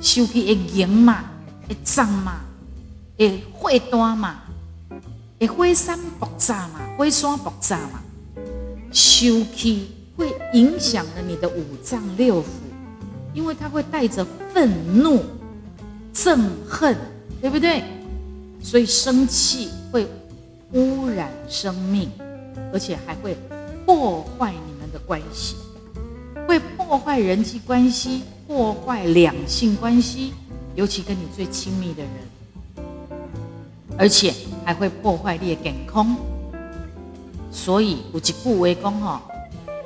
[0.00, 1.24] 受气会凝嘛，
[1.68, 2.40] 会脏嘛，
[3.18, 4.42] 会火大嘛，
[5.40, 8.00] 会火山爆炸嘛，火山爆炸嘛。
[8.92, 9.88] 受气
[10.52, 12.46] 影响了你的五脏六腑，
[13.32, 15.22] 因为它会带着愤怒、
[16.14, 16.96] 憎恨，
[17.40, 17.82] 对不对？
[18.62, 20.06] 所以生气会
[20.72, 22.10] 污染生命，
[22.72, 23.36] 而且还会
[23.86, 25.56] 破坏你们的关系，
[26.46, 30.32] 会破坏人际关系，破坏两性关系，
[30.74, 32.86] 尤其跟你最亲密的人，
[33.96, 34.34] 而且
[34.64, 36.16] 还会破坏你的健康。
[37.50, 39.20] 所以有一句话讲吼，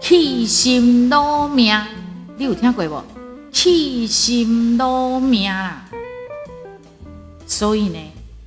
[0.07, 1.75] 气心劳命，
[2.37, 3.03] 你有听过无？
[3.51, 5.51] 气心劳命。
[7.47, 7.99] 所以呢？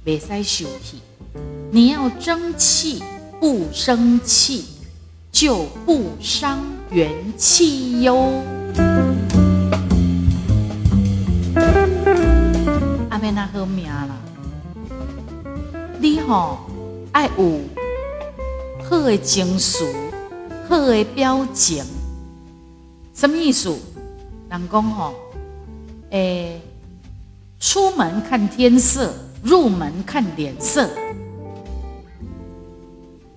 [0.04, 1.02] 别再受气，
[1.72, 3.02] 你要争气，
[3.40, 4.66] 不生气
[5.32, 8.32] 就不伤元气哟。
[13.10, 14.16] 阿妹那好命啦，
[16.00, 16.60] 你吼
[17.14, 17.62] 爱有
[18.88, 19.84] 好的情绪，
[20.68, 21.84] 好的表情，
[23.14, 23.76] 什么意思？
[24.50, 25.14] 人讲吼，
[26.12, 26.62] 诶，
[27.60, 29.14] 出门看天色。
[29.44, 30.90] 入门看脸色，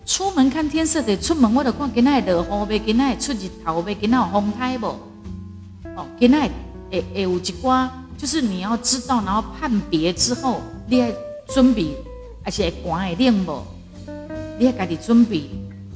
[0.04, 2.78] 出门看天色得出门，我得看今仔会落雨未？
[2.80, 3.94] 今仔会出日头未？
[3.94, 4.86] 今仔有风台无？
[5.94, 6.50] 哦，今仔
[6.90, 11.06] 会会有一寡，就是你要知道，然后判别之后，你要
[11.46, 11.94] 准备，
[12.44, 13.62] 而且寒会冷无？
[14.58, 15.50] 你要家己准备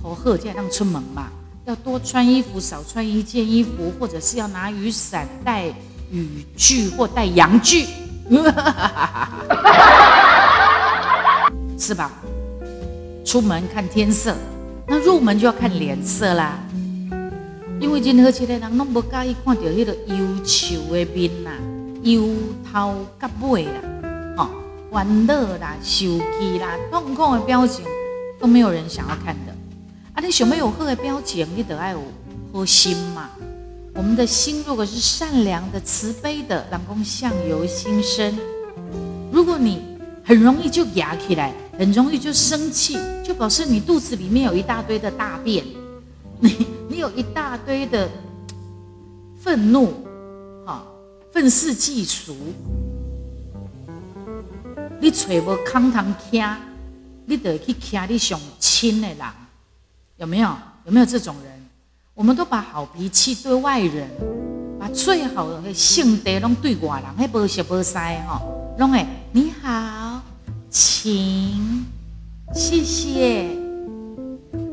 [0.04, 1.28] 好好才当出门嘛。
[1.64, 5.64] 要多穿衣服，少穿一件衣服，或者是要拿雨伞、带
[6.10, 7.86] 雨具或带阳具。
[11.78, 12.12] 是吧？
[13.24, 14.36] 出门看天色，
[14.86, 16.58] 那入门就要看脸色啦，
[17.80, 21.50] 因为任何一个人拢无介意看到迄个忧愁的面呐，
[22.02, 22.28] 忧
[22.70, 23.70] 头甲尾啦，
[24.36, 24.50] 吼，
[24.92, 26.04] 烦恼啦、受
[26.38, 27.86] 气啦、痛苦的表情，
[28.38, 29.53] 都没有人想要看的。
[30.14, 32.02] 啊，你想要有好的表情，你得爱有
[32.52, 33.30] 好心嘛。
[33.92, 38.36] 我们的心如果是善良的、慈悲的，人讲相由心生。
[39.32, 39.82] 如果你
[40.24, 45.64] 很容易就压起来，很容易就生气，就表示你肚子里面有一大堆的大便，
[46.38, 48.08] 你 你有一大堆的
[49.40, 49.92] 愤怒，
[50.64, 50.84] 哈，
[51.32, 52.34] 愤世嫉俗。
[55.00, 56.54] 你揣无康堂徛，
[57.26, 59.18] 你得去徛你上亲的人，
[60.16, 60.48] 有没有？
[60.86, 61.52] 有没有这种人？
[62.14, 64.08] 我们都把好脾气对外人，
[64.78, 67.98] 把最好的性德拢对外人，还无熟无识
[68.28, 70.20] 吼，拢哎你好，
[70.70, 71.84] 请，
[72.54, 73.48] 谢谢。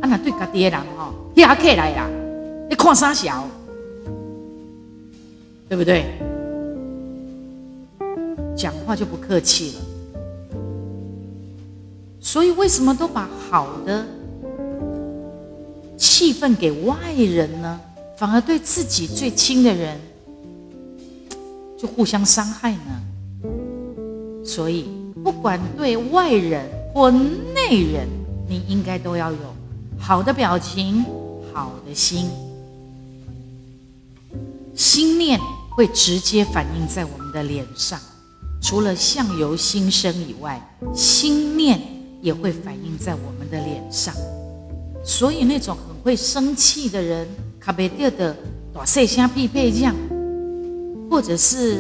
[0.02, 2.08] 啊，那对家己的人吼，压起来啦，
[2.70, 3.48] 你看啥笑，
[5.68, 6.06] 对不对？
[8.56, 9.82] 讲话就不客气了。
[12.20, 14.06] 所以为什么都把好的？
[16.02, 17.80] 气氛给外人呢，
[18.18, 20.02] 反而对自己最亲的人
[21.78, 23.02] 就互相伤害呢。
[24.44, 24.90] 所以，
[25.24, 28.08] 不管对外人或内人，
[28.50, 29.38] 你应该都要有
[30.00, 31.06] 好的表情、
[31.54, 32.28] 好的心。
[34.76, 38.00] 心念会直接反映在我们的脸上，
[38.60, 40.60] 除了相由心生以外，
[40.96, 41.80] 心念
[42.24, 44.16] 也会反映在我们的脸上。
[45.04, 45.92] 所以那种很。
[46.02, 47.28] 会生气的人，
[47.60, 48.36] 卡贝掉的
[48.74, 49.96] 大声声匹配这样，
[51.12, 51.78] 或者是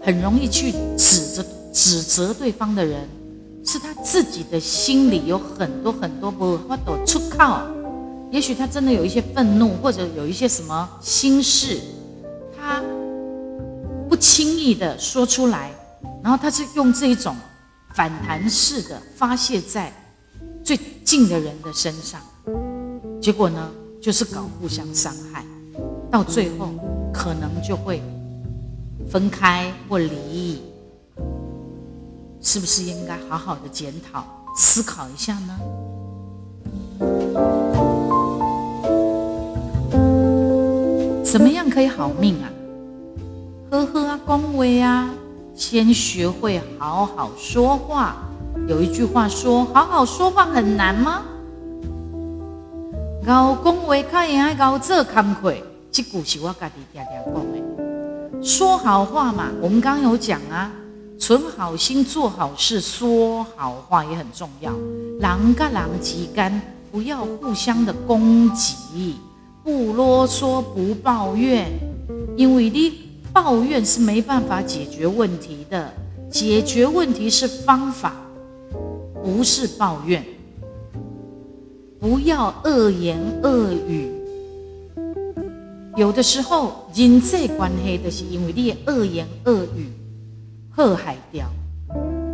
[0.00, 3.06] 很容易去指责指责对方的人，
[3.62, 7.60] 是他自己的心里有很多很多不法都出口。
[8.30, 11.78] 也许他真的有一些愤怒，或者有一些什么心事，
[12.58, 12.82] 他
[14.08, 15.70] 不轻易的说出来，
[16.22, 17.36] 然后他是用这一种
[17.94, 19.92] 反弹式的发泄在
[21.08, 22.20] 近的人的身上。
[23.18, 25.42] 结果呢，就是搞互相伤害，
[26.10, 26.68] 到最后
[27.14, 28.02] 可能就会
[29.08, 30.60] 分开或离，
[32.42, 34.22] 是不是应该好好的检讨、
[34.54, 35.58] 思考一下呢？
[41.24, 42.52] 怎么样可以好命啊？
[43.70, 45.08] 呵呵啊，恭维啊，
[45.54, 48.27] 先学会好好说话。
[48.66, 51.22] 有一句话说：“好好说话很难吗？”
[53.26, 55.54] 搞讲话较应该搞做工课，
[55.92, 58.42] 这句是我家己常常讲的。
[58.42, 60.70] 说好话嘛，我们刚刚有讲啊，
[61.18, 64.72] 存好心做好事，说好话也很重要。
[65.20, 69.16] 人跟人之间不要互相的攻击，
[69.64, 71.66] 不啰嗦，不抱怨，
[72.36, 75.92] 因为你抱怨是没办法解决问题的，
[76.30, 78.14] 解决问题是方法，
[79.28, 80.24] 不是抱怨。
[82.00, 84.10] 不要恶言恶语。
[85.98, 89.92] 有的时候人际关系就是因为你的恶言恶语
[90.74, 91.46] 祸害掉，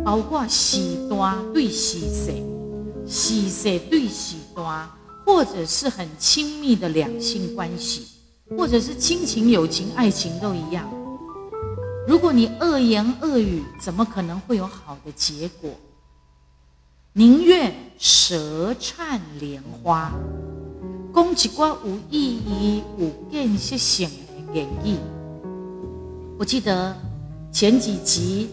[0.05, 2.31] 包括喜端对喜色、
[3.05, 4.87] 喜色对喜端，
[5.25, 8.07] 或者是很亲密的两性关系，
[8.57, 10.89] 或者是亲情、友情、爱情都一样。
[12.07, 15.71] 如果你恶言恶语，怎么可能会有好的结果？
[17.17, 20.11] 宁愿舌灿莲花，
[21.13, 24.09] 讲一寡有意义、有建设性
[24.53, 24.97] 的言语。
[26.37, 26.93] 我记得
[27.53, 28.49] 前几集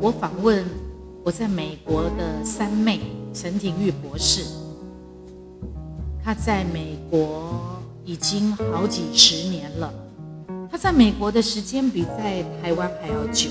[0.00, 0.66] 我访问
[1.22, 4.42] 我在美国的三妹陈廷玉博士，
[6.24, 9.94] 他在美国已经好几十年了，
[10.68, 13.48] 他在美国的时间比在台湾还要久。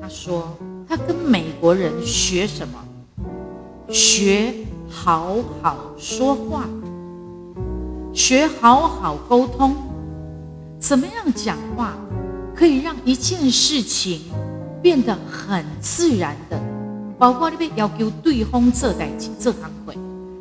[0.00, 0.56] 他说
[0.88, 2.82] 他跟美国人学什么？
[3.88, 4.52] 学
[4.88, 6.68] 好好说话，
[8.12, 9.76] 学好好沟通，
[10.78, 11.94] 怎么样讲话
[12.54, 14.22] 可以让一件事情
[14.82, 16.60] 变得很自然的？
[17.18, 19.96] 包括那边要求对方做代志、做行会，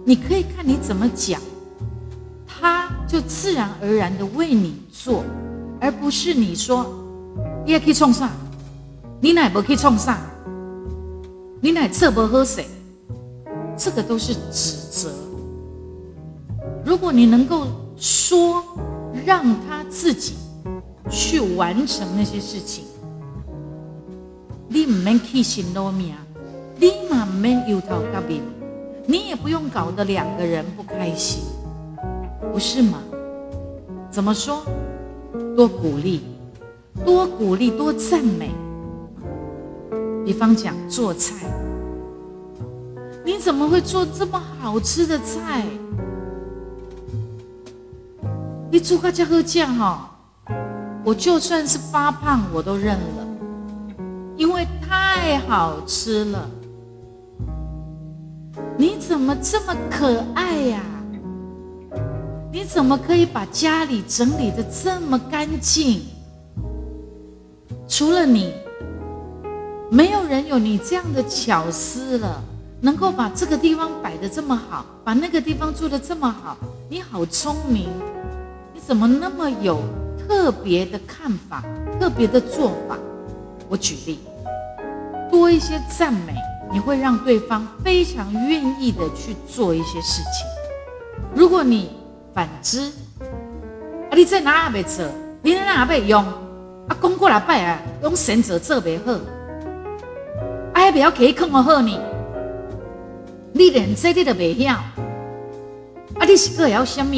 [0.05, 1.39] 你可以看你怎么讲，
[2.47, 5.23] 他就自然而然的为你做，
[5.79, 6.85] 而不是你说
[7.65, 8.29] 你也可以冲上，
[9.19, 10.17] 你乃不可以冲上，
[11.61, 12.65] 你乃测不喝水。
[13.77, 15.11] 这个都是指责。
[16.85, 17.67] 如果你能够
[17.97, 18.63] 说，
[19.25, 20.33] 让他自己
[21.09, 22.85] 去完成那些事情，
[24.67, 26.13] 你唔免去心罗命，
[26.77, 28.41] 你嘛唔免忧头甲面，
[29.05, 31.43] 你也不用搞得两个人不开心，
[32.51, 32.99] 不是吗？
[34.11, 34.63] 怎么说？
[35.55, 36.21] 多鼓励，
[37.05, 38.51] 多鼓励，多赞美。
[40.25, 41.47] 比方讲做菜，
[43.25, 45.65] 你怎么会做这么好吃的菜？
[48.69, 50.09] 你煮个这个酱哈，
[51.05, 53.27] 我就算是发胖我都认了，
[54.35, 56.49] 因为太好吃了。
[58.77, 60.81] 你怎么这么可爱呀？
[62.51, 66.01] 你怎么可以把家里整理的这么干净？
[67.87, 68.53] 除了你，
[69.91, 72.43] 没有人有你这样的巧思了，
[72.83, 76.57] 能够把这个地方摆的这么好，把那个地方做的这么好。
[76.89, 77.87] 你好聪明，
[78.73, 79.79] 你怎么那么有
[80.19, 81.63] 特别的看法、
[81.97, 82.97] 特别的做法？
[83.69, 84.19] 我举例，
[85.31, 86.35] 多一些赞美。
[86.73, 90.45] 你会让对方非常愿意的去做一些事情。
[91.33, 91.91] 如果你
[92.33, 92.91] 反之，
[94.09, 95.05] 啊，你在哪也袂做，
[95.41, 96.21] 你在哪袂用，
[96.89, 99.21] 啊，讲过来拜啊，用神者做袂好，啊，
[100.73, 101.97] 还不要给坑我好呢。
[103.53, 107.13] 你连这你都袂晓，啊，你是个要什么？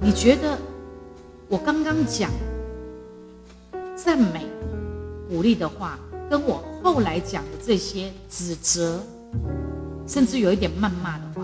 [0.00, 0.58] 你觉得
[1.48, 2.28] 我刚刚讲
[3.94, 4.44] 赞美、
[5.28, 5.98] 鼓励的话？
[6.28, 9.00] 跟我后来讲的这些指责，
[10.06, 11.42] 甚至有一点谩骂的话，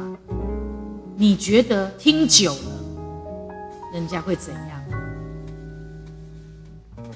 [1.14, 3.54] 你觉得听久了，
[3.92, 4.82] 人家会怎样？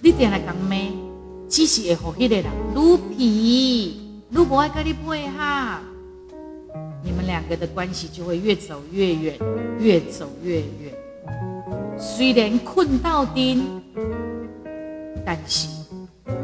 [0.02, 0.92] 你点来讲咩？
[1.48, 4.01] 只是会和迄个人撸皮，
[4.32, 5.78] 撸不爱跟你配合，
[7.04, 9.38] 你们两个的关系就会越走越远，
[9.78, 10.94] 越走越远。
[11.98, 13.82] 虽然困到丁，
[15.24, 15.68] 但是。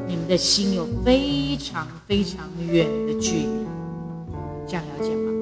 [0.06, 3.66] 你们的心有非常非常远的距离，
[4.66, 5.32] 这样了解吗？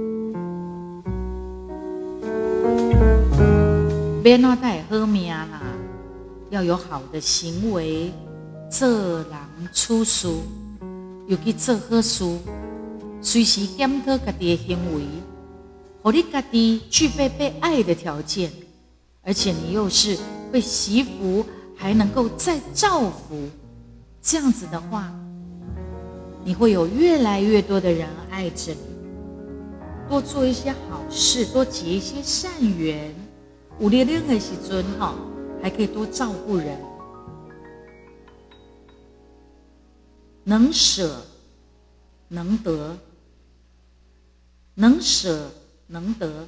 [4.23, 5.49] 别拿带喝命啦，
[6.51, 8.13] 要有好的行为，
[8.69, 9.27] 做人
[9.73, 10.29] 处事，
[11.29, 12.25] 尤其做好事，
[13.21, 15.03] 随时检讨家己的行为，
[16.01, 18.51] 和你家己具备被爱的条件，
[19.23, 20.17] 而且你又是
[20.53, 23.49] 会惜福，还能够再造福。
[24.23, 25.13] 这样子的话，
[26.45, 28.79] 你会有越来越多的人爱着你。
[30.09, 33.13] 多做一些好事，多结一些善缘。
[33.81, 35.17] 五六六的时尊哈，
[35.61, 36.79] 还可以多照顾人。
[40.49, 41.25] 能舍
[42.29, 42.97] 能得，
[44.75, 45.51] 能舍
[45.89, 46.47] 能得，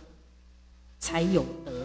[1.01, 1.85] 才有得。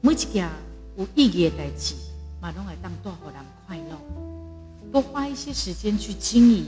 [0.00, 0.48] 每一件
[0.96, 1.94] 有意义的代志，
[2.40, 3.34] 马拢会当多好人。
[3.66, 4.00] 快乐，
[4.90, 6.64] 多花一些时间去经营，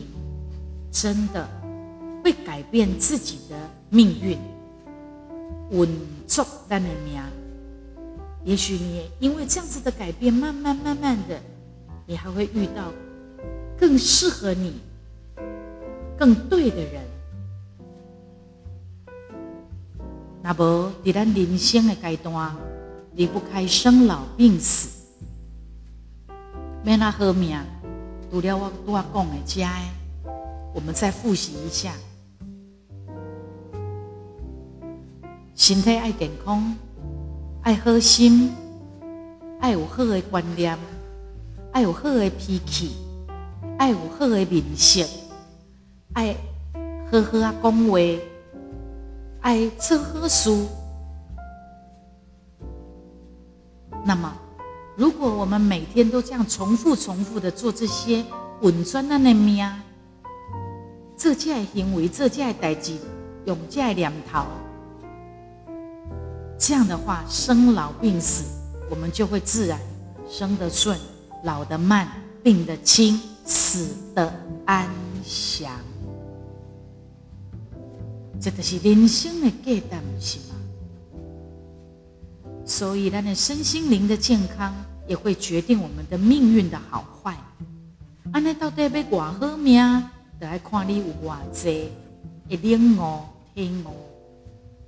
[0.92, 1.48] 真的
[2.22, 3.56] 会改变自己的
[3.88, 4.36] 命运。
[5.70, 5.88] 稳
[6.26, 7.22] 重但的命，
[8.44, 11.40] 也许你也因为这样子的改变，慢慢慢慢的，
[12.04, 12.92] 你还会遇到
[13.78, 14.80] 更适合你、
[16.18, 17.02] 更对的人。
[20.42, 22.56] 那么，在咱人生的阶段，
[23.14, 24.88] 离不开生老病死。
[26.82, 27.58] 没那好命，
[28.30, 29.70] 除了我多讲的家，
[30.74, 31.92] 我们再复习一下：
[35.54, 36.74] 身体爱健康，
[37.62, 38.50] 爱好心，
[39.60, 40.78] 爱有好的观念，
[41.72, 42.92] 爱有好的脾气，
[43.78, 45.06] 爱有好的面色，
[46.12, 46.34] 爱
[47.10, 47.98] 好好啊讲话，
[49.40, 50.50] 爱做好事。
[54.04, 54.32] 那么。
[54.96, 58.24] 如果我们每天都这样重复、重复的做这些
[58.62, 59.64] 稳专的那命，
[61.16, 62.98] 这件行为、这件代志，
[63.44, 64.42] 用这念头，
[66.58, 68.42] 这样的话，生老病死，
[68.90, 69.78] 我们就会自然
[70.28, 70.98] 生得顺，
[71.44, 72.08] 老得慢，
[72.42, 74.30] 病得轻，死得
[74.66, 74.86] 安
[75.24, 75.72] 详。
[78.38, 79.82] 这就是人生的价
[80.20, 80.54] 值，是吗？
[82.66, 84.74] 所以，咱的身心灵的健康
[85.06, 87.34] 也会决定我们的命运的好坏。
[88.30, 89.82] 安尼到底要过好命，
[90.38, 91.88] 得来看你有偌济，
[92.48, 93.22] 一领悟
[93.54, 93.88] 听悟，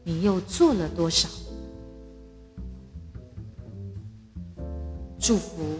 [0.04, 1.26] 你又做了多少？
[5.18, 5.78] 祝福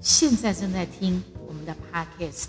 [0.00, 1.22] 现在正在听
[1.66, 2.46] 的 Podcast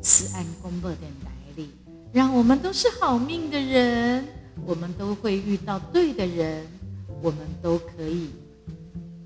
[0.00, 1.70] 慈安公播电台里，
[2.12, 4.24] 让我们都是好命的人，
[4.64, 6.66] 我们都会遇到对的人。
[7.20, 8.30] 我们都可以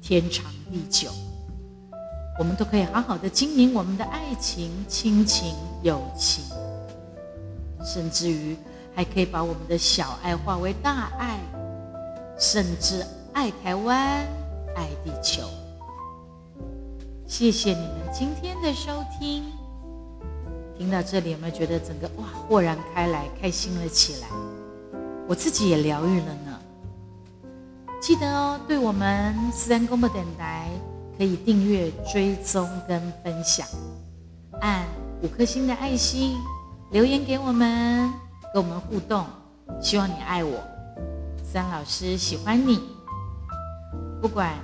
[0.02, 1.10] 天长地久，
[2.38, 6.44] 我们都可以好好的经营我们的爱情、亲情、友情。
[7.82, 8.54] 甚至于
[8.94, 11.38] 还可以把我们的小爱化为大爱，
[12.38, 13.96] 甚至爱台湾、
[14.74, 15.48] 爱地球。
[17.26, 19.42] 谢谢你们今天的收听。
[20.78, 24.28] 听到这里，有没有觉得整个哇豁然开来，开心了起来？
[25.26, 26.60] 我自己也疗愈了呢。
[28.00, 30.70] 记得哦，对我们自然公播电台
[31.18, 33.66] 可以订阅、追踪跟分享，
[34.60, 34.86] 按
[35.20, 36.36] 五颗星的爱心，
[36.92, 38.08] 留言给我们，
[38.54, 39.26] 跟我们互动。
[39.82, 40.62] 希望你爱我，
[41.42, 42.80] 三老师喜欢你。
[44.22, 44.54] 不管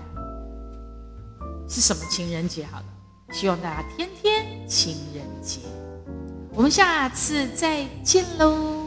[1.72, 2.84] 是什么情人节，好了，
[3.32, 5.60] 希望大家天天情人节。
[6.52, 8.81] 我们下次再见喽。